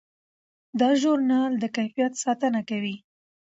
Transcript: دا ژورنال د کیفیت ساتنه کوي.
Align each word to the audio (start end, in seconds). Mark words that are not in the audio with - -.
دا 0.79 0.89
ژورنال 1.01 1.51
د 1.57 1.63
کیفیت 1.77 2.13
ساتنه 2.23 2.61
کوي. 2.69 2.95